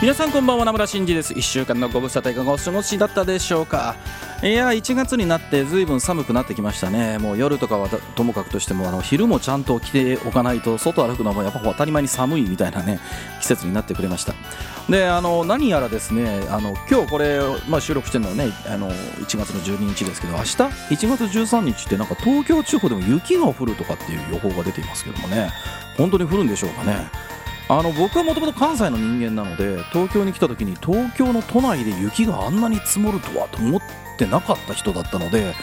[0.00, 1.34] 皆さんこんばんは名村真司です。
[1.34, 3.96] 1週間のご無沙汰いかがお過ごしだったでしょうか。
[4.44, 7.18] いや1月になってずいぶん寒くなってきましたね。
[7.18, 13.00] もう夜とかはともかくとしてもあの昼もちゃんと着ておかないと外歩くのもやっぱ当たり前に寒いみたいなね
[13.40, 14.34] 季節になってくれました。
[14.88, 25.50] であの何やらですねあの今日これ、まあ、収録してるのはねあの1月の12日ですけど明日？1月13日ってなんか東京地方でも雪が降るとかっていう予報が出ていますけどもね
[25.96, 27.10] 本当に降るんでしょうかね。
[27.70, 33.80] あの僕はもともと関西の人間なので東京に来た時に東京の都内で雪があんなに積もるとはと思っ
[34.18, 35.54] てなかった人だったので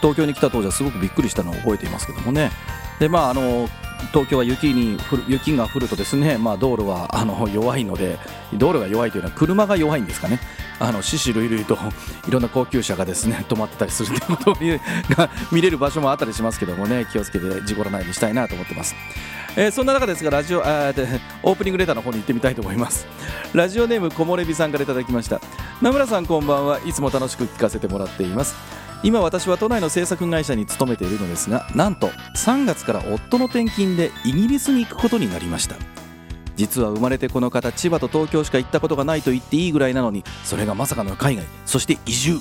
[0.00, 2.50] 東京に来た当時はすごくびっくりしたのを覚えていますけどもね。
[2.98, 3.68] でまああの
[4.12, 8.18] 東京は雪に雪が降るとですね、まあ、道路はあの弱いので
[8.54, 10.40] 道路が弱いというのは車が弱いんですかね。
[10.82, 11.78] あの獅子類類と
[12.26, 14.34] いろんな高級車がですね 止まってたりするとい
[14.74, 18.96] うことが見れる場所もあったりしますけどもね気をつけて事故らないようにしたいなと思ってます。
[19.54, 21.06] えー、そんな中ですがラジオあで
[21.42, 23.06] オープニングレターの方に行ってみたいと思います。
[23.52, 25.40] ラジオネーム木漏れ日さんからいただきました。
[25.80, 26.80] 名村さんこんばんは。
[26.84, 28.56] いつも楽しく聞かせてもらっています。
[29.04, 36.01] 今私は都内の制作会社に勤めているのですがなんと3月から夫の転勤でイギリスに行くことになりました。
[36.62, 42.38] 実は生まれてこの方千葉と東京しか行ったことがないと言っていいぐらいなのにそれがまさかの海外そして移住。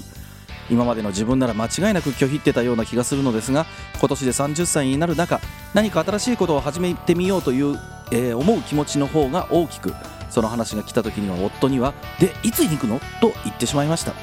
[0.69, 3.66] 今までの自分なら間違いなく拒否ってたような気がするのですが
[4.00, 5.41] 今年で30歳になる中
[5.73, 7.78] 何か新しいことを始めてみようという、
[8.12, 9.91] えー、思う気持ちの方が大きく
[10.29, 14.13] その話が来た時には夫には「でいつに行くの?」と言ってしまいました。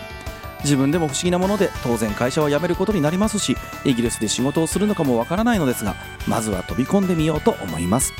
[0.63, 5.95] 自分でも不思議なもので当然会社は辞めることになりますしイギリスで仕事をするのかもわからないのですが
[6.27, 8.13] まずは飛び込んでみようと思います。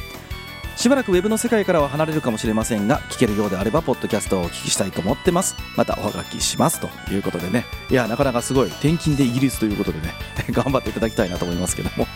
[0.79, 5.57] しばらくウェブの世界からは離れるかもしれませんが聞けるようであればポッドキャストをお聞きしたいと思ってます。
[5.77, 7.65] またおはがきしますということでね。
[7.91, 10.15] いやなかなかすごい転勤でイギリスということでね。
[10.55, 12.07] 頑張っていただきたいなと思いますけども、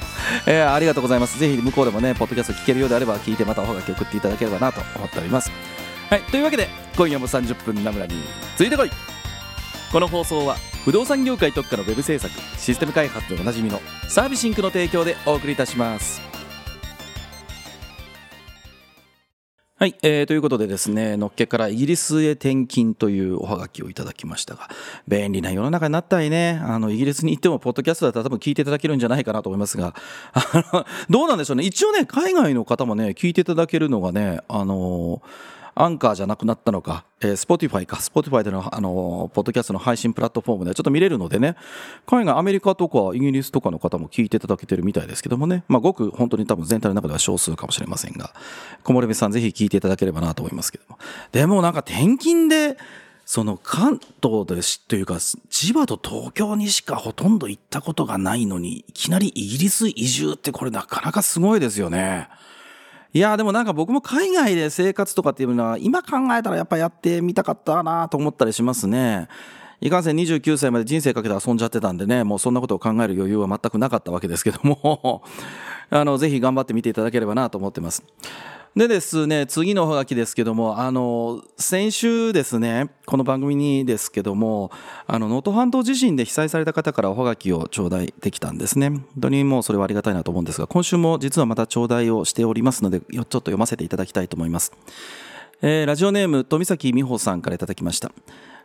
[0.47, 1.41] えー、ありがとうございます。
[1.41, 5.51] ぜひ向こうでもねポッドキャスト聞けるようであれば聞いてまたおはがき送っていただければなと思っております。
[6.09, 8.15] はいというわけで今夜も30分ナムラに
[8.57, 8.93] ついてこい。
[9.91, 16.32] この放送は不動産業界特化のウェブ制作システム開発でおなじみのサービシンクの提供でお送りいたします。
[19.83, 24.71] はい、えー、ということでですね、のっけからイギリスへ転勤というおはがきをいただきましたが、
[25.09, 29.93] 便利な世の中になったりね、あの、イギリスに行っても、ポッドキャストだったら多分聞いていただけるんじゃないかなと思いますが、
[30.35, 31.65] あの、どうなんでしょうね。
[31.65, 41.57] 一応ね、海外の方もね、聞いていただけるのがね、あのーアンカーじゃなくなったのか、えー、Spotify か、Spotify での、あの、ポッドキャストの配信プラットフォームでちょっと見れるのでね、
[42.07, 48.35] 海外、アメリカとかイギリスとかの方も聞いていただけてるみたいですけどもね、まあ、ごく本当に多分全体の中では少数かもしれませんが、
[48.85, 50.99] 木漏れ日さんぜひ聞いていただければなと思いますけども。
[51.33, 52.77] でもなんか転勤で、
[53.25, 55.19] その関東ですというか、
[55.49, 62.29] 千葉と東京にしかほとんど行ったことがないのに、いきなりイギリス移住ってこれなかなかすごいですよね。
[63.15, 69.29] いや、でもなんか僕も海外で生活とかっていうのは、今考えたらやっぱやってみたかったなと思ったりしますね。
[69.83, 75.23] いかんせん29歳まで人生かけて遊んじゃってたんでね、もうそんなことを考える余裕は全くなかったわけですけども
[75.91, 78.05] あの、ぜひ頑張ってみていただければなと思ってます。
[78.75, 84.71] でですね、次のおはがきですけども、あの、先週ですね、この番組にですけども、
[85.07, 88.89] あの、能登半島地震で被災された方からおはがきを頂戴できたんですね。
[88.89, 94.73] 本当にもうそれはありがたいなと思うんですが、今週も実はまた頂戴をしておりますので、ちょっと読ませていただきたいと思います。
[95.61, 98.11] えー、ラジオネーム、富崎美穂さんからいただきました。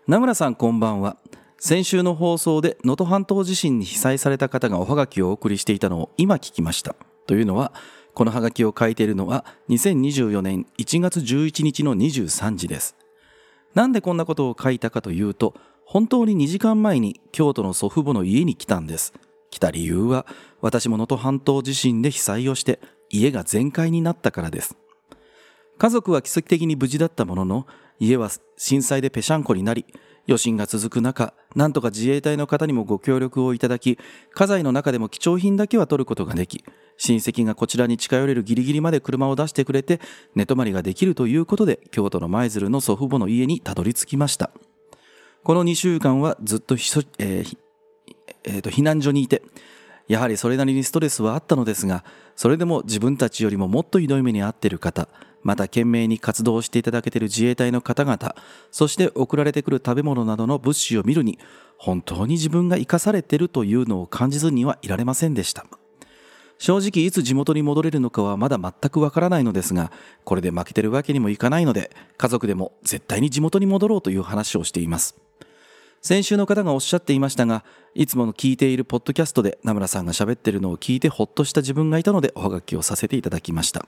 [0.07, 1.17] 名村さんこんばんは。
[1.59, 6.95] 先週の放送で能登半島地震に被災された方がおはがきをお送りしていたのを今聞きました。
[7.25, 7.73] というのは、
[8.17, 12.95] このハガキを書いているのは2024年1月11日の23時です。
[13.75, 15.53] なんでこんなことを書いたかというと、
[15.85, 19.13] 本当に2時間前に京都の祖父母の家に来たんです。
[19.51, 20.25] 来た理由は、
[20.61, 22.79] 私も能登半島地震で被災をして、
[23.11, 24.75] 家が全壊になったからです。
[25.77, 27.67] 家族は奇跡的に無事だったものの、
[27.99, 29.85] 家は震災でぺしゃんこになり、
[30.27, 33.97] 余震が続く中、なんとか自衛隊の方にもご協力をいただき、
[34.33, 36.63] 家財の中でも貴重品だけは取ることができ、
[36.97, 40.01] 親戚がこちらに近寄れるギリギリまで車を出してくれて
[40.35, 44.51] 寝泊まりができるということで京都の舞鶴の祖父母の家にたどり着きました。
[45.43, 47.57] この2週間はずっとひそ、えー
[48.43, 49.43] えーと避難所にいて
[50.07, 52.03] やはりそれなりにストレスはあったのですが
[52.35, 55.07] それでも自分たちよりももっとひどい目に遭っている方
[55.43, 58.35] また懸命に活動していただけている自衛隊の方々
[58.71, 61.39] そして送られてくる食べ物などの物資を見るに
[61.77, 65.65] 本当に自分が生かされているというのを感じずにはいられませんでした。
[66.59, 69.91] 正直いつ地元に戻れるのかはまだ全くわからないのですが
[70.23, 75.15] これで負けてるわけにもいかないので家族でも絶対に地元に戻ろうという話をしています。
[76.01, 77.63] 先週の方がおっしゃっていましたが
[77.93, 83.85] いつもの聞いているポッドキャストで名村さんが喋ってるのを聞いてほっとした自分がいたのでおはがきをさせていただきました。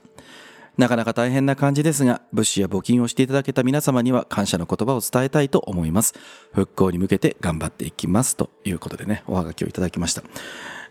[0.76, 6.14] なかなか大変な感じですが物資や募金をしていただけた皆様には感謝の言葉を伝えたいと思います。
[6.52, 10.22] 復興に向けて頑張っていきますということでねおはがきをいただきました。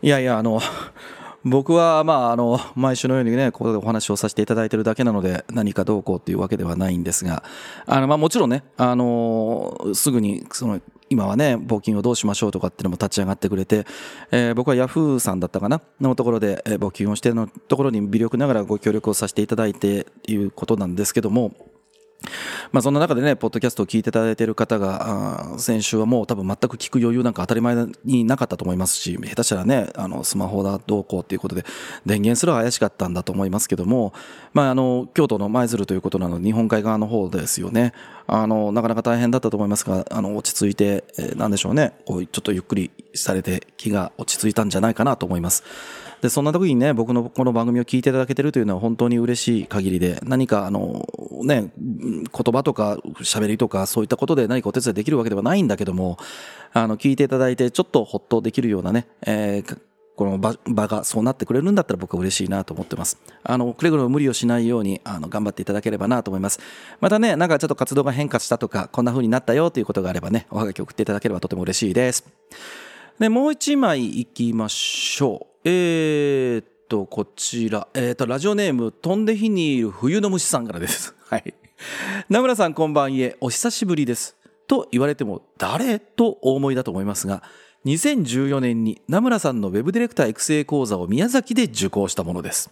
[0.01, 0.61] いやいやあの
[1.45, 7.43] 僕はまああの毎週のようにねここでお話をさせていただいているだけなので何かどうこうっていうわけではないんですが
[7.85, 13.85] あのまあもちろんねあのすぐにその今はね募金をどうしましょうとかっていうのも立ち上がってくれて、
[14.31, 21.53] えー、僕はヤフーさんだったかなのところで、え募金をしてのところに微力ながらご協力をさせていただいていうことなんですけども
[22.71, 31.66] まあ、そんな中でね、ポッドキャストを聞いていただいている方が、先週はもう多分全く聞く余裕なんか当たり前になかったと思いますし、下手したらね、あの、スマホだどうこうっていうことで、
[32.06, 34.13] 電源すら怪しかったんだと思いますけども、
[34.54, 37.94] まあ、あの、京都の舞鶴ということなので、日本海側の方ですよね。
[38.27, 45.63] あの、なかなか大変だったと思いますが、あの、落ち着いて、えー、なんでしょうね、こう、ちょっとゆっくりされて気が落ち着いたんじゃないかなと思います。
[46.21, 51.06] でそんな時にね僕のこの番組を聞いていただけてるというのは本当に嬉しい限りで何かあの
[51.44, 56.18] ね言葉とか喋りとかそういったことで何かお手伝いできるわけではないんだけども
[56.74, 59.80] あの聞いていただいてちょっとほっとできるようなね、えー
[60.19, 63.18] この場がそうなってくれるんだったら僕は嬉しいなと思ってます。
[63.42, 66.60] あの、くれぐれも無理をしないように、あの、頑張っていただければなと思います。
[67.00, 72.25] またね、なんかちょっと活動が変化したとか、こんな風になったよということがあればね、おはがき送っていただければとても嬉しいです。
[73.18, 75.49] で、もう一枚いきましょう。
[75.63, 81.15] えー、っと、こちら、えー、っと、ラジオネーム、飛んで火にいる冬の虫さんからです。
[81.27, 81.53] はい。
[82.29, 84.38] 名村さんこんばんいえ、お久しぶりです。
[84.67, 87.44] と言われても、誰とお思いだと思いますが、
[87.85, 92.71] 2014年に名村さんのウェブディレクター育成講座を宮崎で受講したものです。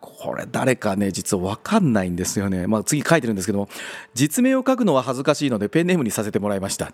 [0.00, 2.66] これ誰かね、実はわかんないんですよね。
[2.66, 3.68] まあ次書いてるんですけども、
[4.14, 6.92] 実名を書くのは恥ずかしいのでペンネームにさせてもらいました。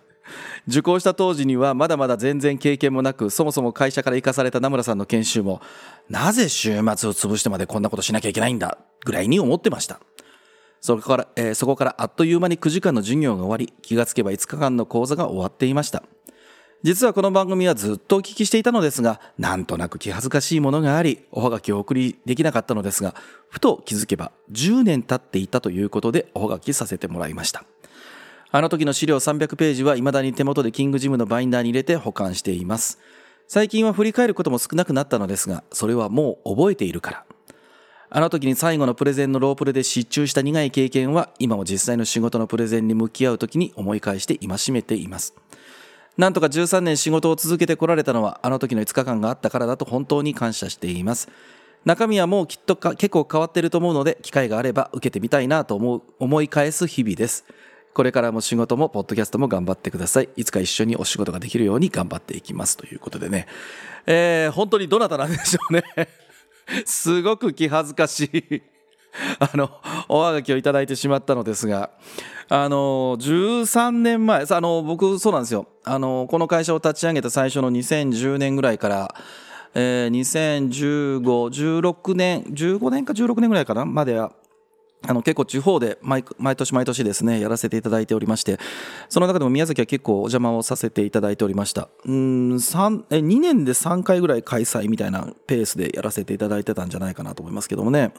[0.68, 5.60] 受講した当時にはまだまだ全然経験もなく、そもそも会社から行かされた名村さんの研修も、
[6.08, 10.00] なぜ週末を潰してまでこんなことしなきゃいけないんだ、ぐらいに思ってました。
[10.80, 16.02] そこから、えー、そこからあっという間に9時間の授業が終わり、気がつけば5日間の講座が終わっていました。
[16.82, 23.14] 実はこの番組はずっとお聞きしていたのですが、なんとなく気恥ずかしいものがあり、おはがきをお送りできなかったのですが、
[23.48, 27.64] ふと気づけば10年経っていたということでおはがきさせてもらいました。
[28.50, 32.98] あの時の資料300ページは未だに手元でキングジムのバインダーに入れて保管しています。
[33.46, 37.24] 最近は振り返ることも少なくなったのですが、それはもう覚えているから。
[38.10, 45.36] あの時に最後のプレゼンのロープレで失注した苦い経験は今も実際の仕事のプレゼンに向き合う時に思い返して戒めています。
[46.16, 51.28] なんとか13年仕事を続けてこられたのはあの時の5日間があったからだと本当に感謝しています。
[51.84, 57.44] 中身はもうきっと結構変わってると思うので機会があれば受けてみたいなと思う思い返す日々です。
[57.94, 60.28] これからも仕事もポッドキャストも頑張ってください。
[60.36, 63.46] いつか一緒にお仕事ができるように頑張っていきますということでね。
[64.06, 65.84] えー、本当にどなたなんでしょうね。
[66.86, 68.62] すごく気恥ずかしい
[69.38, 69.70] あの、
[70.08, 71.90] おはがきをいただいてしまったのですが、
[72.48, 75.66] あの、13年前、あの、僕、そうなんですよ。
[75.84, 79.14] あの、この会社を立ち上げた最初の2010年ぐらいから、
[79.74, 84.32] えー、2015、16年、15年か16年ぐらいかなまでは、
[85.04, 86.22] あの結構地方で毎
[86.56, 88.58] 年毎年ですねやらせていただいておりまして
[89.08, 98.12] その中でも宮崎は結構お邪魔をさせていただいておりましたうん3え2年で3回ぐらい開催みたいなペースでやらせていただいてたんじゃないかなと思いますけどもね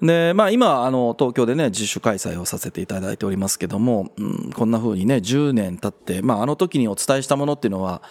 [0.00, 8.02] で、まあ今、あの、東京でね、自主開催をさせていただいておりますけども、うん、こんな風にね、10年経って、まああの時にお伝えしたものっていうのは、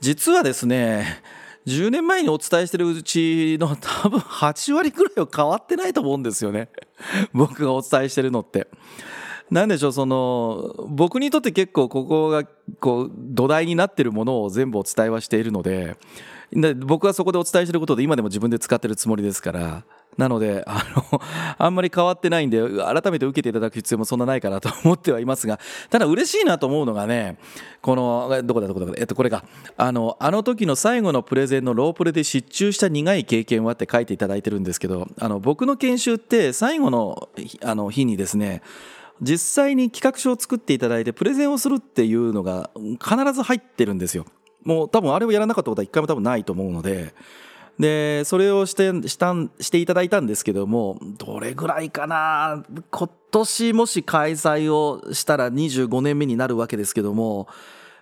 [0.00, 1.22] 実はですね、
[1.66, 6.68] 10年前にお伝えしてるうちの多分8割くらいは変わってないと思うんですよね。
[7.32, 8.68] 僕がお伝えしてるのって。
[9.50, 12.44] なんでしょう、その、僕にとって結構ここが、
[12.80, 15.96] こう、土台になってるものを全部お伝えはしているので、
[16.52, 19.84] で僕はそこでお伝えしてることで今でも自分で使ってるつもりですから、
[20.16, 21.20] なので、あの、
[21.58, 25.58] あんまり変わってないんで、改めて受けていただく必要もそんなないかなと思ってはいますが、
[25.90, 27.38] ただ嬉しいなと思うのがね、
[27.80, 29.44] この、どこだどこだ、えっと、これか。
[29.76, 37.28] あの、あの時の最後のプレゼンのロープレで失注した苦い経験はって書いていただいてるんですけど、あの、僕の研修って最後の、
[37.62, 38.62] あの、日にですね、
[39.20, 44.26] 実際に企画書を作っていただいてプレゼンをするっていうのが必ず入ってるんですよ。
[44.64, 47.14] もう多分あれをやらなかったことは一回も多分ないと思うので、
[47.78, 52.64] で、それをして、したん、していただいたんですけども、どれぐらいかな？
[52.90, 57.48] 今年もし開催をしたら25年目になるわけですけども、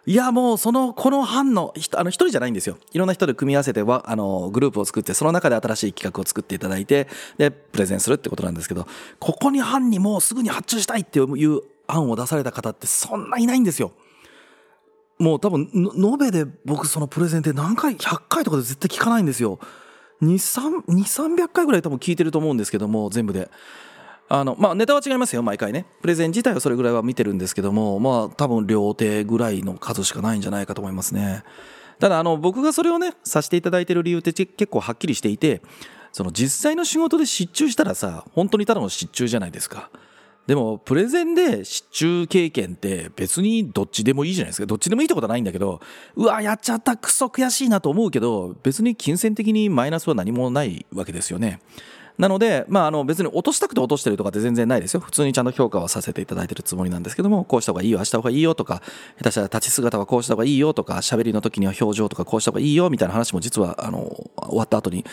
[0.05, 2.77] いや、もう、その、この班の、あの、一人じゃないんですよ。
[2.93, 7.07] いろんな人で組み合わせて、あの、グループを作って、その中で新しい企画を作っていただいて、
[7.39, 8.89] で、プレゼンするってことなんですけど、
[9.21, 13.93] ここに班にもうすぐに発注したいっていう案を出された方ってそんないないんですよ。
[15.23, 19.61] もう多分、延べで僕そのプレゼンって何回、100回とかで絶対聞かないんですよ。
[20.21, 23.49] 2、3、2、300回ぐらい多分聞いてると思うんですけども、全部で。
[24.29, 25.87] あの、まあ、ネタは違いますよ、毎回ね。
[26.01, 31.45] プレゼン自体はそれぐらいは見てるんですけども、まあ、多分両手ぐらいの数しかないんじゃないかと思いますね。
[32.01, 35.63] ただ、あの、僕がそれをね、させていただいてる理由って結構はっきりしていて、
[36.11, 39.89] その実際の仕事で失注したらさ、本当にただの失注じゃないですか。
[40.47, 44.67] でも、プレゼンで失注経験って別にどっちでもいいじゃないですか。
[44.67, 45.81] どっちでもいいってことはないんだけど、
[46.17, 51.61] うわ、やっちゃった、クソ悔しいなと思うけど、別に金銭的にマイナスは何もないわけですよね。
[52.19, 55.01] なので、まあ、あの別に落としたくて落としてるとかって全然ないですよ。
[55.01, 58.83] 普通にちゃんと評価はさせていただいてるつもりなんですけども、こうした方がいいよ、あした方がいいよとか、
[59.19, 65.05] 下手したら立ち姿はこうした方がいいよとか、喋りの時には表情とかこうした方がいいよみたいな話も実は、あの、終わった後に、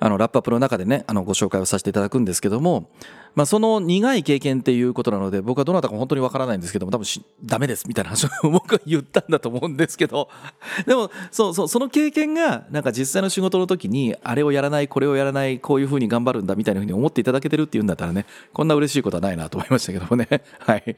[0.00, 2.90] あの、ラップアップの中でね、あの、ご紹介をさせていただくんですけども、
[3.34, 10.28] まあ、その苦い経験っていうことなので、僕はどなたか本当にわからないんですけども、多分し、ダメですみたいな話を 僕は言ったんだと思うんですけど、
[10.86, 20.28] でも、そうそう、その経験が、なんか実際の仕事の時に、あれをやらない、これをやらない、こういうふうに頑張るんだみたいなふうに思っていただけてるっていうんだったらね、こんな嬉しいことはないなと思いましたけどもね。
[20.60, 20.96] はい。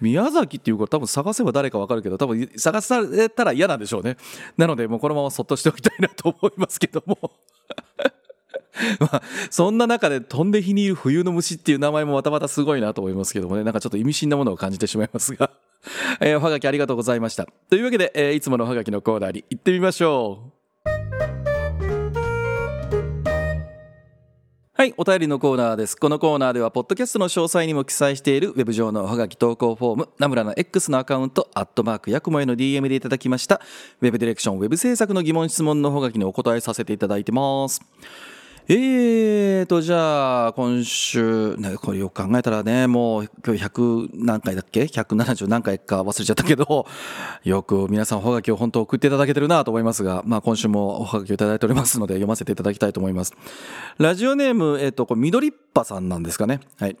[0.00, 4.16] 宮崎っていうから多分探せば誰かわかるけど、多分探されたら嫌なんでしょうね。
[4.56, 7.18] なので、もうこのままそっとしておきたいなと思いますけども。
[9.00, 15.50] まあ、そんな中で飛んで火にいる冬の虫っていう名前もまたまたすごいなと思いますけどもね、なんかちょっと意味深なものを感じてしまいますが、
[16.20, 17.46] えー、おはがきありがとうございました。
[17.68, 20.62] というわけで、えー、いつものおはがきのコーナーに行ってみましょう。
[24.74, 25.96] はい、お便りのコーナーです。
[25.96, 33.60] このコーナーでは、ポッドキャストの詳細にも記載しているウェブ上のおはがき投稿フォーム、ナムラの X のアカウント、アットマーク、ヤクモへの DM でいただきました、
[34.00, 37.80] ウェブディレクション、ウェブ制作の疑問質問のおはがきにお答えさせていただいてます。
[38.68, 46.86] えーと、じゃあ、今週、ね、これよく考えたらね、もう今日100何回だっけ ?170 何回か忘れちゃったけど、
[47.42, 53.34] よく皆さんおはがきを本当送っていただけてるなと思いますが、まあ今週もおはがきをいただいておりますので読ませていただきたいと思います。
[53.98, 56.60] ラジオネーム、えっ、ー、と、これ緑っぱさんなんですかね。
[56.78, 56.96] はい。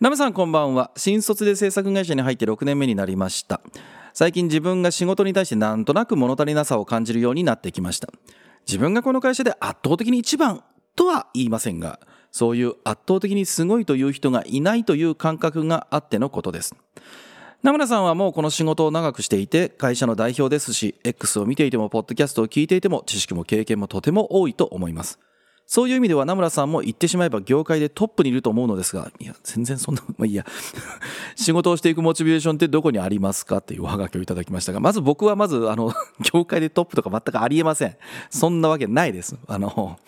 [0.00, 0.90] ナムさんこんばんは。
[0.94, 3.62] 新卒で制作会社に入って6年目になりました。
[4.12, 8.08] 最近自分が仕事に対してなんとなく物足りなさを感じるようになってきました。
[8.66, 10.62] 自分がこの会社で圧倒的に一番
[10.98, 12.00] とは言いませんが、
[12.32, 16.74] そういう圧倒的にすごいという人がいないという感覚があってのことです。
[17.62, 25.20] 名村さんはもうこの仕事を長くしていて、会社の代表ですし、X を見ていても、ポッドキャストを聞いていても、知識も経験もとても多いと思います。
[25.66, 30.46] そういう意味では名村さんも言ってしまえば業界でトップにいると思うのですが、いや、全然そんな、まあいいや。
[31.36, 35.92] 仕事をしていくモチベーションってどこにありますかっていうおはがきをいただきましたが、まず僕はまず、あの、
[36.32, 37.96] 業界でトップとか全くありえません。
[38.30, 39.36] そんなわけないです。
[39.46, 39.98] あの、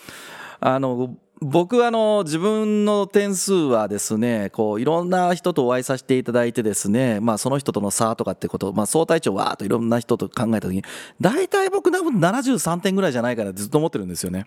[0.61, 10.85] あの、僕はあの自分の点数はですね、こういろんな人とお会いさせていただいてですね、まあその人との差とかってこと、まあ総体長わーっといろんな人と考えたときに、
[11.19, 14.47] 大体僕多分73点ぐらいじゃないかなってずっと思ってるんですよね。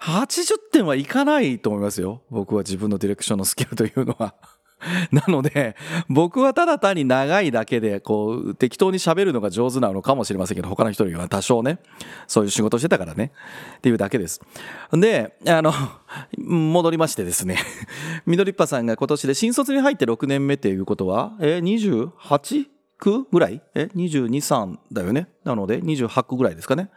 [0.00, 2.22] 80点はいかないと思いますよ。
[2.30, 4.34] 僕は自分のディレクションのスキルというのは。
[5.10, 5.76] なので、
[6.08, 11.78] 僕はただ単に長いだけで、こう、適当に喋るのが上手なのかもしれませんけど、他の人には多少ね、
[12.26, 13.32] そういう仕事してたからね、
[13.78, 14.40] っていうだけです。
[14.92, 15.72] で、あの、
[16.38, 17.58] 戻りましてですね、
[18.26, 22.66] 緑っぱさんが今年で新卒に入って6年目っていうことは、え、28?
[22.98, 23.62] 区ぐらい？
[23.74, 25.28] え ?22、3だよね？
[25.44, 26.90] なので、28区ぐらいですかね。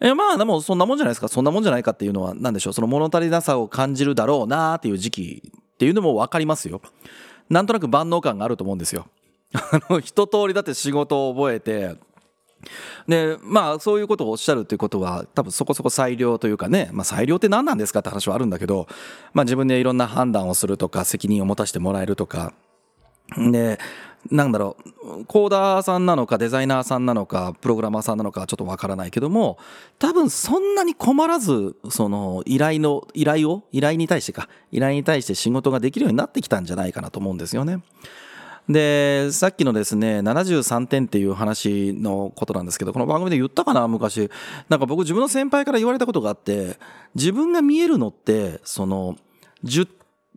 [0.00, 1.28] え、まあでもそんなもんじゃないですか。
[1.28, 2.72] そんなもんじゃないかっていうのは何でしょう。
[2.72, 6.82] その物足りなさを感じるだろうなっていう時期っていうのも分かりますよ。
[7.48, 9.06] なんとなく万能感があると思うんですよ。
[9.54, 11.94] あの、一通りだって仕事を覚えて、
[13.06, 18.88] で、まあ、そういうことをおっしゃるということは、多分そこそこ裁量というかね、まあ、裁量って何なんですかって話はあるんだけど、
[19.32, 22.52] まあ、自分でいろんな判断をするとか、責任を持たせてもらえるとか、
[23.36, 23.78] で、
[24.30, 29.58] なんだろう、コーダーさんなのかデザイナーさんなのかプログラマーさんなのかちょっとわからないけども、
[29.98, 37.82] 多分そんなに困らず、その依頼の、依頼を、依頼に対してか、依頼に対して仕事ができるようになってきたんじゃないかなと思うんですよね。
[38.68, 44.30] で、さっきのですね、73点っていう話のことなんですけど、この番組で言ったかな、昔。
[44.68, 46.78] なんか僕自分の先輩から言われたことがあって、
[47.14, 49.16] 自分が見えるのって、その、
[49.64, 49.88] 10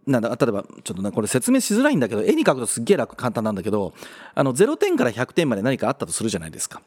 [0.08, 3.94] なんだ例えばちょっとねこれ説明しづらいんだけど絵に描くとすっげえ楽簡単なんだけど
[4.34, 6.82] あの0点から100点まで何かあったとするじゃないですか。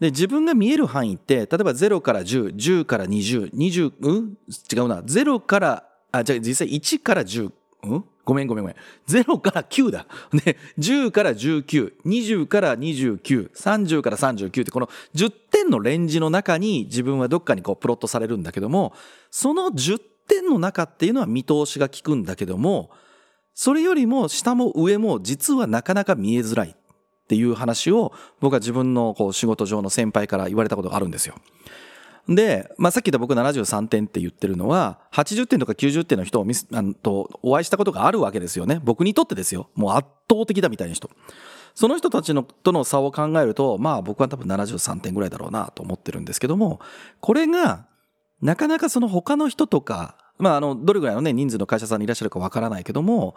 [0.00, 4.36] で自分が見える範囲って例えば0から1010から2020うん？
[4.72, 7.50] 違うな0からあじゃあ実際1から10
[7.84, 8.04] うん？
[8.24, 8.76] ごめんごめんごめん。
[9.08, 10.06] 0から9だ。
[10.34, 18.92] ね、10から19、20から29、30から39ってこの10点のレンジの中に自分はどっかにこうプロットされるんだけども、
[19.30, 20.06] その10点
[20.48, 22.90] の中っていうのは見通しが効くんだけども、
[23.54, 26.74] それよりも下も上も実はなかなか見えづらいっ
[27.28, 31.34] ていう話を僕は自分のこう仕事上の先輩から言われたことがあるんですよ。
[32.28, 38.80] で、まあ、さっき言った僕73点って言ってるのは、80点とか90点の人を見あのとお会いしたことがあるわけですよね。
[38.84, 39.70] 僕にとってですよ。
[39.74, 41.10] もう圧倒的だみたいな人。
[41.74, 46.80] その人たちのとの差を考えると、まあ僕は多分73点ぐらいだろうなと思ってるんですけども、
[47.20, 47.86] これが、
[48.42, 53.34] なかなかその他の人とか、まあ、あの、どれぐらいのね、人数の会社さんにいらっしゃるかわからないけども、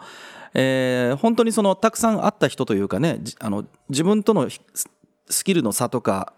[0.54, 4.48] えー、本当にその、たくさんあった人というかね、あの、自分との
[5.28, 6.32] スキルの差とか、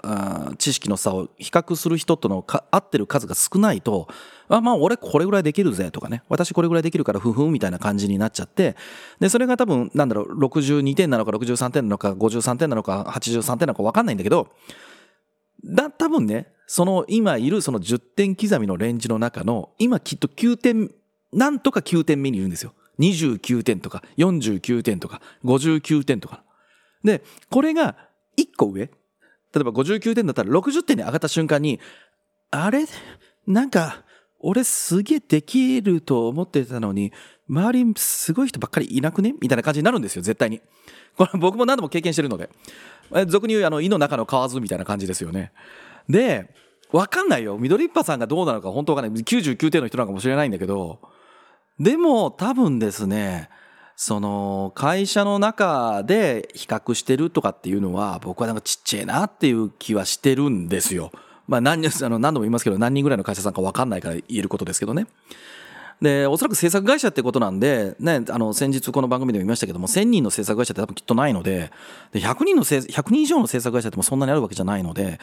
[0.58, 4.08] 知識の差を比較する人とのか合ってる数が少ないと、
[4.48, 8.76] あ、まあ俺これぐらいできるぜとかね、私これぐらいできるからふふんみたいな感じになっちゃって、
[9.20, 14.48] で、それが多分、なんだろう、62点なのか63点なのか53点なのか83点なのかわかんないんだけど、
[15.64, 20.90] だ、多分ね、その今いるその10点刻みのレンジの中の、今きっと9点、
[21.32, 22.72] なんとか9点目にいるんですよ。
[23.00, 26.42] 29点とか49点とか59点とか。
[27.02, 27.96] で、これが
[28.38, 28.90] 1個上例
[29.60, 31.80] えば59点だったら60点に上がった瞬間に、
[32.50, 32.86] あれ？
[33.46, 34.02] なんか、
[34.40, 37.12] 俺すげえできると思ってたのに、
[37.48, 39.34] 周りすごい人ばっかりいなくね？
[39.40, 40.60] みたいな感じになるんですよ、絶対に。
[41.16, 42.48] これ僕も何度も経験してるので。
[43.26, 45.52] 俗に言うあの、胃の中の蛙みたいな感じですよね。
[46.08, 46.54] で、
[46.92, 47.58] わかんないよ。
[47.58, 49.22] 緑っぱさんがどうなのか本当わかんない。
[49.24, 51.00] 99点の人なのかもしれないんだけど、
[51.80, 53.50] でも多分ですね、
[53.96, 61.12] その会社の中で比較してるとかっていうのは僕はなんかちっちゃいなっていう気はしてるんですよ。
[61.46, 65.06] まあ何あの何度も言いますけど何人ぐらいの会社さんか分かんないから言えることですけどね。
[66.00, 71.70] で、おそらく制作会社ってことなんで、ね、あの、先日この番組でも言いましたけども、1000人の制作会社って多分きっとないので、
[72.12, 75.18] で100人のせ、100人以上の制作会社ってもそんなにあるわけじゃないので、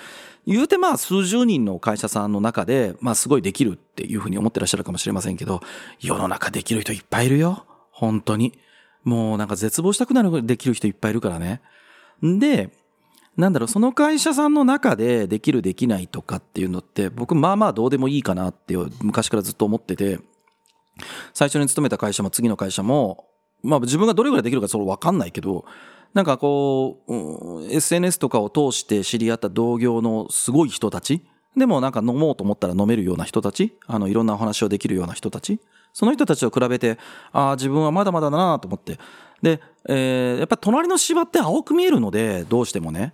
[0.47, 5.61] 言うてまあ数十人の会社さんの中で、まあすごいできるっていうふうに思ってらっしゃるかもしれませんけど、
[5.99, 7.65] 世の中できる人いっぱいいるよ。
[7.91, 8.53] 本当に。
[9.03, 11.61] もうなんか絶望したくなるできる人いっぱいいるからね。
[12.25, 12.71] んで、
[13.37, 20.19] なんだろう、その会社さんの中でできるできないとかっていうのって、僕まあまあどうでもいいかなって昔からずっと思ってて、
[21.33, 23.25] 最初に勤めた会社も次の会社も、
[23.63, 25.65] まあ自分がどれぐらいできるかそれわかんないけど、
[26.13, 35.59] なんかこう、うん、SNS とかを通して知り合った同業のすごい人たち、でもなんか飲もうと思ったら飲めるような人たち、あのいろんなお話をできるような人たち、
[35.93, 36.97] その人たちと比べて、
[37.31, 38.97] ああ、自分はまだまだだなと思って。
[39.41, 43.13] で、えー、やっぱ隣の芝って青く見えるので、どうしてもね。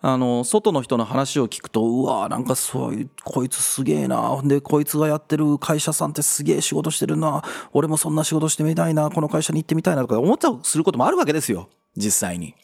[0.00, 4.40] あの、外の人の話を聞くと、うわなんかそういう、こいつすげえな。
[4.44, 7.42] で、こいつがやってる会社さんってすげえ仕事してるな。
[7.72, 9.10] 俺もそんな仕事してみたいな。
[9.10, 11.68] この会社に行ってみたいなとか思ったりすることもあるわけですよ。
[11.96, 12.54] 実際に。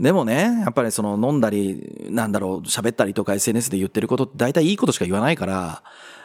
[0.00, 5.82] でもね、やっぱりその飲んだり、なんだろう、喋ったりとか SNS で言ってることって大体いいことしか言わないから、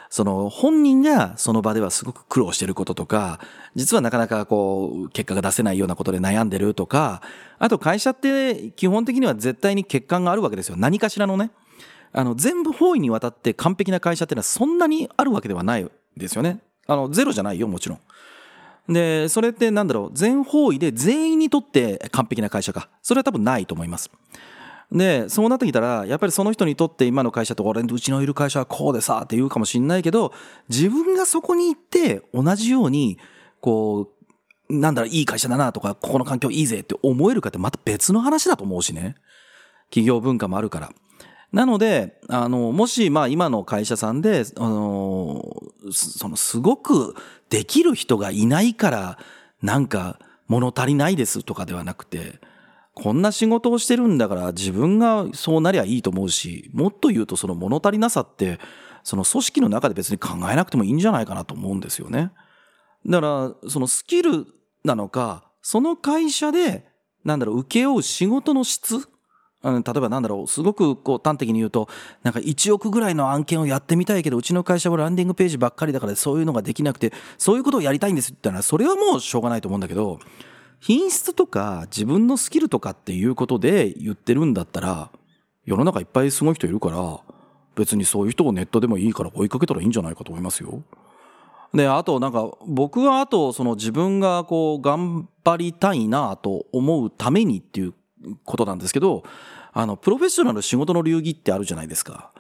[0.09, 3.39] その本人がその場ではすごく苦労してることとか、
[3.75, 7.21] 実はなかなかこう結果が出せないようなことで悩んでるとか、
[7.59, 10.75] あと会社って基本的には絶対に欠陥があるわけですよ。
[10.77, 11.51] 何かしらのね。
[12.13, 16.59] あの全部方位にわたって完璧な会社っていうのはそんなにあるわけではないですよね。
[16.87, 17.99] あのゼロじゃないよ、もちろん。
[18.93, 22.89] で、それってなんだろう、全方位で全員にとって完璧な会社か。
[23.01, 24.09] それは多分ないと思います。
[24.91, 30.31] で、そうなってきたら、やっぱりその人にとって今の会社と俺、うちのいる会社はこうでさって言うかもしんないけど、
[30.69, 33.17] 自分がそこに行って同じように、
[33.59, 34.13] こ
[34.69, 39.15] う、なんだろう、いい会社だなとか、ここの環境いいぜって思えるかってまた別の話だと思うしね。
[39.89, 40.91] 企業文化もあるから。
[41.51, 45.43] なので、あの、もし、まあ今の会社さんで、あの、
[45.91, 47.15] そのすごく
[47.49, 49.19] できる人がいないから、
[49.61, 52.39] なんか物足りないですとかではなくて、
[52.99, 58.59] こんな仕事をしてるんだから自分がそうなりゃいいと思うし、もっと言うとその物足りなさって、
[59.03, 62.31] その組織の中で別に考えなくてもいいんじゃないかなと思うんですよね。
[63.05, 64.47] だから、そのスキル
[64.83, 66.87] なのか、その会社で、
[67.23, 69.07] なんだろう、請け負う仕事の質
[69.63, 71.89] 例えばなんだろう、すごくこう端的に言うと、
[72.23, 80.19] なんか1億ぐらいの案件をやってみたいけど、うちの会社はランディングページばっかりだからそういうのができなくて、そういうことをやりたいんですって言ったら、それはもうしょうがないと思うんだけど、
[80.79, 85.11] 品質とか自分のスキルとかっていうことで言ってるんだったら、
[85.65, 87.19] 世の中いっぱいすごい人いるから、
[87.75, 90.81] 別にそういう人をネットでもいいから追いかけたらいいんじゃないかと思いますよ。
[91.73, 97.93] であとなんか僕はあとその自分がこう頑張りたいなと思うためにっていう
[98.45, 99.23] ことなんですけど
[99.73, 102.31] あのプロフェッショナル仕事の流儀ってあるじゃないですか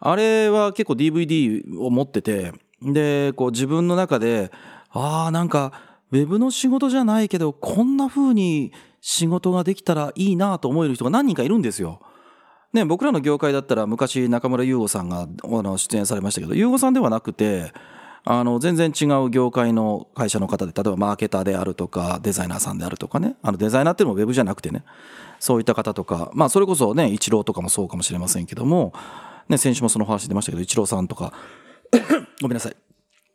[0.00, 4.50] あれは結構 DVD を持っててでこう自分の中で
[4.90, 5.72] ああなんか
[6.12, 12.00] ウェブの仕事じゃないけどこんな風に仕事ができたらいいなと思える人が何人かいるんですよ。
[12.72, 15.26] ね、僕らの業界だったら昔中村優吾さんが
[15.76, 17.72] 出演されましたけど優吾さんではなくて
[18.24, 23.36] あの全然違う業界の会社の方で例えばマーケターであるとかデザイナーさんであるとかね。
[23.42, 24.84] あのデザイナーっていうのもウェブじゃなくてね。
[25.40, 28.92] そういった方とかまあそれこそねイチローとかもそうかもしれませんけども、
[29.48, 31.32] ね、先週もその話出ましたけどイチローさんとか
[32.42, 32.89] ごめんなさい。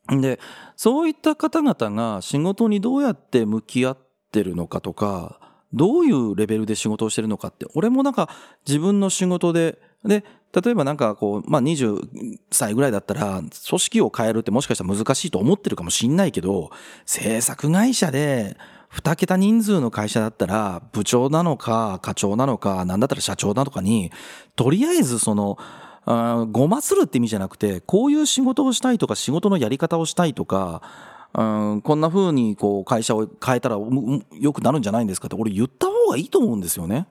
[0.09, 0.39] で
[0.75, 3.97] そういった方々が仕事にどうやって向き合っ
[4.31, 5.39] てるのかとか
[5.73, 8.29] どういうレベルで仕事をしてるのかって俺もなんか
[8.67, 16.69] 自分の仕事でで例えばなんかこう、まあ、20歳ぐらいだったら組織を変えるってもしかしたら難しいと思ってるかもしんないけど
[17.05, 18.55] 制作会社で
[18.93, 24.11] 2桁人数の会社だったら部長なのか課長なのかなんだったら社長なのかに
[24.55, 25.57] とりあえずその
[26.05, 30.81] あごまするって意味じゃなくてこういう仕事をしたいとか仕事のやり方をしたいとか
[31.33, 31.43] う
[31.75, 33.77] んこんな風にこう会社を変えたら
[34.39, 37.07] 良くなるんじゃないんですかって俺言った方がいいと思うんですよね。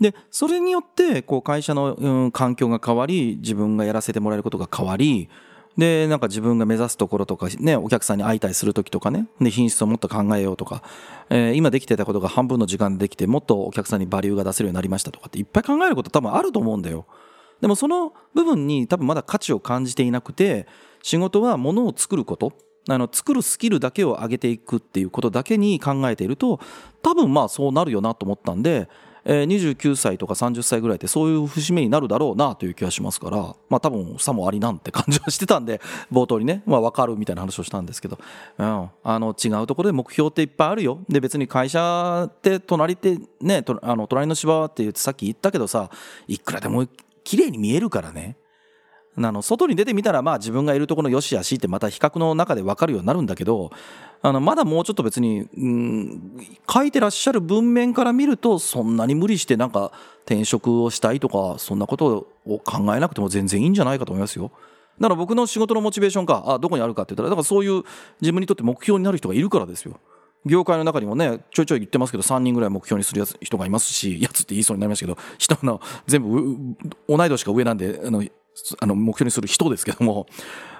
[0.00, 5.28] でそれによってこう会社の、うん、環境が変わり自分がやらせてもらえることが変わり
[5.76, 10.82] でなんか自分が目指すところとかねお客さんに会いたいする時とかねで品質をもっと考えようとか、
[11.28, 17.06] えー、今できてたことが半分の時間でできてもっとお客さんにバリューが出せるようになりましたとかっていっぱい考えること多分あると思うんだよ。
[17.60, 20.66] でもその部分に多分まだ価値を感じていなくて
[21.02, 22.52] 仕事はものを作ること
[22.88, 26.60] あの作るスキルだけを上げていくっていうことだけに考えていると
[27.02, 28.88] 多分まあそうなるよなと思ったんで、
[29.24, 38.18] えー、29歳とか30歳ぐらいってそういう節目になるだろうなという気がしますからまあ多分さもありなんて感じはしてたんで冒頭にね、まあ、分かるみたいな話をしたんですけど、
[38.58, 41.00] うん、あの違うところで目標っていっぱいあるよ。
[41.08, 45.90] で別に会社って隣ってねあの隣の芝って言ってさっき言ったけどさ
[46.26, 46.86] いくらでも
[47.30, 48.36] 綺麗に見えるからね。
[49.16, 53.70] あの外に出てみたらまあ自分がいるところの良し悪しってまた比較の中で分かるようになるんだけど
[54.20, 59.92] あのまだもうちょっと別に、うん、書いてらっしゃる文面から見るとそんなに無理してなんか
[60.26, 64.50] 転職をしたいとかそんなことを考えなくても全然いいんじゃないかと思いますよ。
[64.98, 67.84] だから僕の仕事のモチベーションかあどこにあるかって言ったらだからそういう
[68.20, 70.00] 自分にとって目標になる人がいるからですよ。
[70.46, 76.76] 業界の中にもねちょいちょい言ってますけど3人ぐらい目標にするやつ人がいますし やつって言いそうになりましたけど人の全部
[77.08, 78.24] 同い年か上なんであの
[78.80, 80.26] あの目標にする人ですけども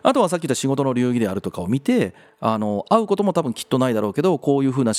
[0.02, 4.92] あとはさっき言った仕事の流儀であるとかを見てあの会うことも多分きっとないだろうけどこういうふうな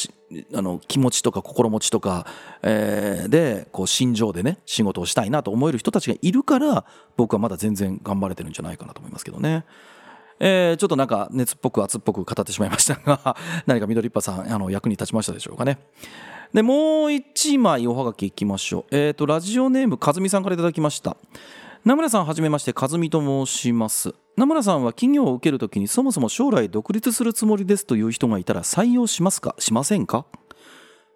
[0.53, 2.25] あの気持ちとか心持ちとか、
[2.63, 6.85] えー、でこう心情でね仕事をしたいなと思える人たちがいるから
[7.17, 9.65] 僕はまだ全然頑張れてるんじゃないかなと思いますけどね。
[10.43, 15.77] えー、ちょっとなんか熱っぽく熱っぽく語ってしまいましたが 何か緑っぱさんあの役に立ちましたでしょうかね。
[16.51, 18.95] でもう一枚おはがきいきましょう。
[18.95, 21.15] えっ、ー、とラジオネームかずみさんからいただきました。
[21.85, 29.55] 名村さんはじめまして和美と申します名村さんは企業を受けるときにそもそも将来独立するつもりですという人がいたら採用しますか？
[29.57, 30.27] しませんか？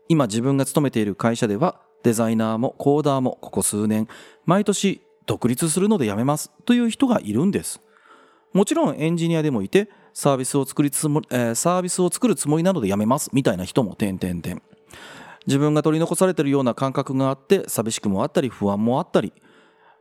[0.10, 4.08] 今自分が勤めている会社ではデザイナーもコーダーもここ数年
[4.46, 7.80] 毎年独立するので辞めますという人がいるんです
[8.56, 13.30] もちろんエンジニアでもいてサービスを作りつも、えー、サービスを作るつもりなので辞めます。
[13.34, 14.62] みたいな人も点々点。
[15.46, 19.34] 自分が取り残されてるような感覚があって寂しくもあったり不安もあったり。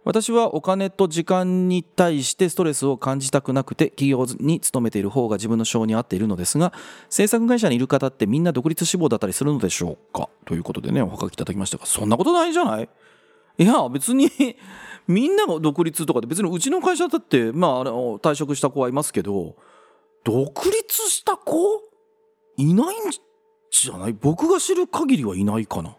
[0.04, 6.72] 私はお金と時間に対してストレスを感じたくなくて企業に勤めている方が自分の性に合っているのですが
[7.08, 10.28] 制作会社にいる方ってみんな独立志望だったりするのでしょうか？
[10.44, 12.88] ということでねおはがきいただきましたがそんなことないじゃない？
[13.56, 14.30] いや別に
[15.06, 19.56] みんなが独立とかで別にうちの会社だってまあ退職した子はいますけど
[20.24, 21.82] 独立した子
[22.56, 24.12] いないんじゃない？
[24.12, 25.96] 僕が知る限りはいないかな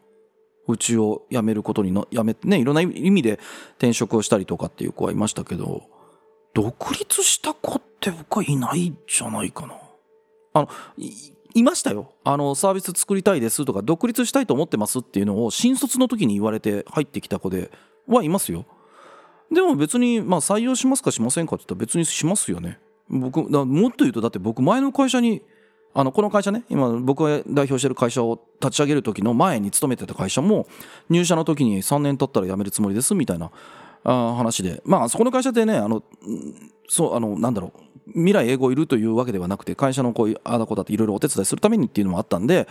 [0.67, 3.39] うちを辞めることにな、辞めてね、いろんな意味で
[3.77, 5.83] 転職をしたりとかっていう子はいましたけど、
[6.55, 9.75] 独立した子って僕はいないんじゃないかな。
[10.53, 11.11] あの、い
[11.53, 12.13] いましたよ。
[12.23, 17.69] あの、サービス作りたいですとか、独立したいと思ってますっていうのを新卒の時に言われて入ってきた子で
[18.07, 18.65] はいますよ。
[19.51, 22.79] でも別に、まあ採用しますかしませんかって言ったら別にしますよね。
[23.09, 25.43] 僕、もっと言うとだって僕前の会社に
[25.97, 30.67] あのこの会社ね今僕が代表してる会社を立ち上げる時の前に勤めてた会社も
[31.09, 33.49] 入社の時に3年経ったら辞めるつもりですみたいな
[34.03, 36.03] あ話でまあそこの会社ってねあの
[36.87, 37.85] そうあのなんだろう。
[38.13, 42.67] 未来英語いるというわけではなくて会社のこういうあだこだっていろいろお手伝いするためにっていうのもあったんで、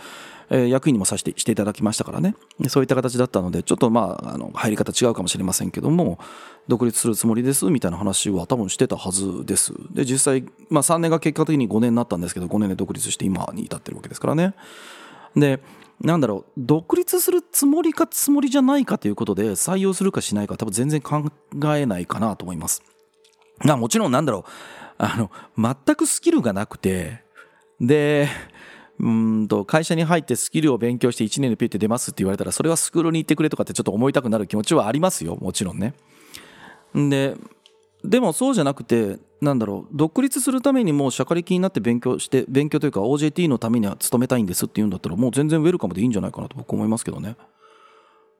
[0.49, 2.35] えー、役員にもさせてしていただきましたからね。
[2.69, 6.19] そういった形だったのでちょっとまああの入り方違うかもしれませんけども
[6.67, 9.73] 独立するつもりですみたいな話は多分してたはずです。
[9.93, 14.53] で実際、まあ、3年が結果的に5年になったんですけど5年で独立して今に至ってるわけですからね。
[15.35, 15.59] で
[16.01, 16.51] なんだろう。
[16.57, 21.23] 独立するつもりかつもりじゃないかということで採用するかしないか多分全然考
[21.75, 22.94] えないかなと思います。
[23.63, 24.51] まあもちろんなんだろう。
[24.97, 27.21] あの全くスキルがなくて
[27.81, 28.29] で
[28.99, 35.35] うんと会社に入ってスキルを勉強して1年でピュって出ますって言われたらそれはスクールに行ってくれとかってちょっと思いたくなる気持ちはありますよ。
[35.35, 35.93] もちろんね。
[36.93, 37.35] で
[38.05, 39.97] でもそうじゃなくてなんだろう。
[39.97, 47.35] 独立するためにもう社会的になって勉強して勉強というか OJT のためには勤めたいんですっていうんだったらもう全然ウェルカムでいいんじゃないかなと僕思いますけどね。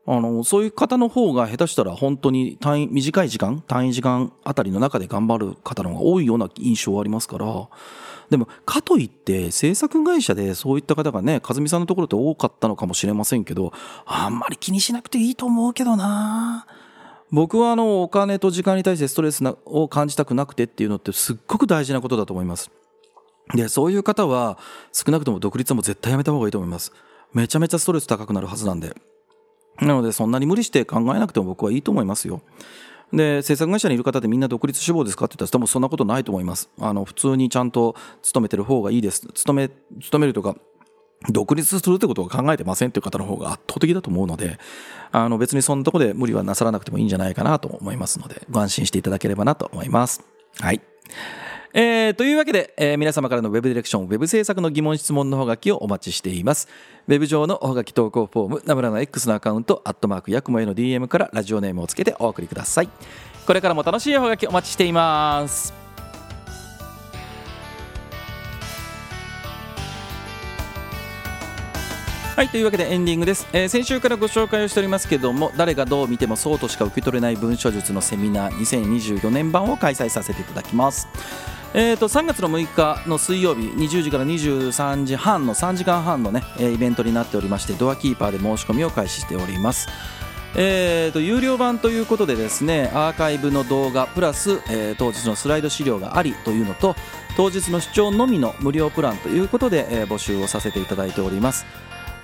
[0.07, 7.67] あのそういう方の方が下手したら本当に単位短い時間単位時間あたりの中で頑張る方の方が多いような印象はありますから
[8.29, 13.73] でもかといって制作会社でそういった方がね和美さんのところって多かったのかもしれませんけど
[14.05, 16.67] あんまり気にしなくていいと思うけどな
[17.31, 22.69] 僕はあのお金と時間に対してストレスを感じたくなくてっていうのってすっごく大事なことだと思います。
[23.53, 24.57] で、そういう方は
[24.91, 26.93] 少なくとも独立も絶対やめた方がいいと思います。
[27.33, 28.95] めちゃめちゃストレス高くなるはずなんで。
[29.81, 32.41] なのでそんなに無理して考えなくても僕はいいと思いますよ。
[33.13, 39.69] で制作会社にいる方でみんな独立志望ですかって言ったら多分そんなことないと思いますあの普通にちゃんと勤めてる方がいいです勤め
[40.01, 40.55] 勤めるとか
[41.29, 44.59] 独立するってことを考えてませんっていう方の方が圧倒的だと思うので、
[45.11, 50.23] あの別にそんなとこで無理はなさらなくてもいいんじゃないかなと思いますので、ご安心していただければなと思います。
[50.59, 50.81] はい。
[51.77, 56.69] えー、というわけで、えー、皆様からの Web ディレクション、Web 制作の疑問質問のほがきをお待ちしています。
[57.05, 62.87] Web 上のおはがき投稿フォーム、ナムラの X のアカウント、アットマークヤクモへの DM からラジオネームをつけてお送りください。
[63.45, 65.73] これからも楽しいおはがきお待ちしています。
[72.37, 81.07] はいというわけでエンディングです、えー、先週からご紹介をしておりますけども誰がどう見てもそうとしか受け取れない文書術のセミナー2024年版を開催させていただきます
[81.77, 89.89] えーと、3月の6日の水曜日20時から23時半の3時間半のねイベントになっておりましてドアキーパーで申し込みを開始しております。
[90.55, 96.95] えーと、有料版ということでですねアーカイブの動画プラス、えー、当日のスライド資料がありというのと
[97.35, 101.65] 当日の視聴のみの無料プランということで、えー、募集をさせていただいております。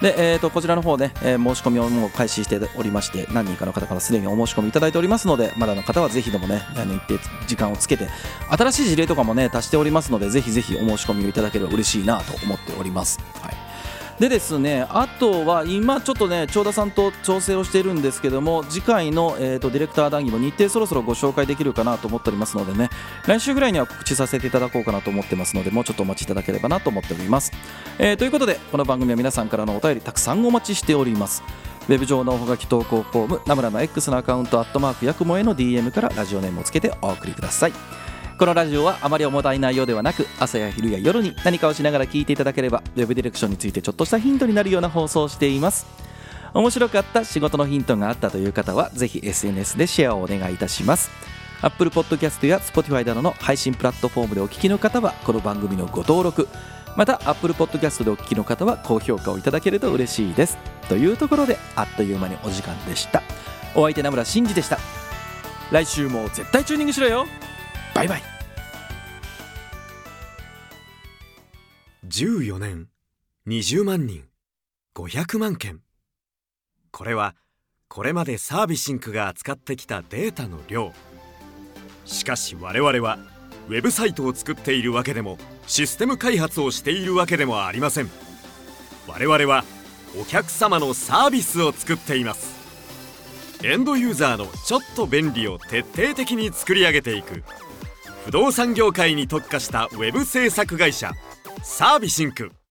[0.01, 8.07] で、えー、とこちらの方ね、えー、申し込みをもう開始しておりまして何人かの方からすでにお申し込みいただいておりますのでまだの方はぜひともね一定時間をつけて
[8.49, 13.19] 新しい事例とかもね足しておりますのでぜひぜひお申し込みをいただければ嬉しいなと思っております。
[13.41, 13.60] はい
[14.21, 22.91] でですねあとは今ちょっとね長田さんと調整をしているんですけども次回の、えーと、ディレクター談義も日程そろそろご紹介できるかなと思っておりますのでね
[23.25, 27.51] 来週ぐらいには告知させていただこうかなと思ってますのでもうちょっとお待ちいただければなと思っております、
[27.97, 31.41] えー、ということでこの番組は皆さんからのお便りたくさんお待ちしております。
[31.89, 37.73] ウェブ上のおはがき投稿フォームナムラの X のアカウントアットマークやくもへの DM からラジオネームをつけてお送りください。
[38.41, 45.85] このラジオはあまり重たい内容ではなく朝や昼や夜に何かをしながら聞いていただければ Web ディレクションについてちょっとしたヒントになるような放送をしています。
[46.55, 51.11] 面白かった仕事のヒントがあったという方はぜひ SNS でシェアをお願いいたします。
[51.61, 56.47] Apple Podcast や Spotify などの配信プラットフォームでお聞きの方はこの番組のご登録
[56.97, 60.57] また Apple Podcast でお聞きの方は高評価をいただけると嬉しいです。
[60.89, 63.21] というところであっという間にお時間でした。
[63.75, 64.79] お相手名村真司でした。
[65.71, 67.27] 来週も絶対チューニングしろよ。
[68.01, 68.21] バイバイ。
[72.07, 72.87] 14年
[73.47, 74.23] 20万人
[74.95, 75.81] 500万件。
[76.91, 77.35] これは
[77.87, 80.93] これまでサービシンクが扱ってきたデータの量。
[82.05, 83.19] しかし我々は
[83.69, 85.37] ウェブサイトを作っているわけでも
[85.67, 88.09] システム開発をしているわけでもありません。
[89.07, 89.63] 我々は
[90.19, 92.59] お客様のサービスを作っています。
[93.63, 97.43] エンドユーザーのちょっと便利を徹底的に作り上げていく。
[98.25, 101.11] 不動産業界に特化したウェブ制作会社
[101.63, 102.51] サービシンク。